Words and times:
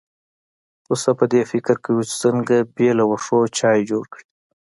پسه 0.85 1.09
په 1.19 1.25
دې 1.31 1.41
فکر 1.51 1.75
کې 1.83 1.91
و 1.93 1.99
چې 2.09 2.15
څنګه 2.23 2.57
بې 2.75 2.89
له 2.97 3.03
واښو 3.09 3.39
چای 3.57 3.79
جوړ 3.89 4.03
کړي. 4.13 4.25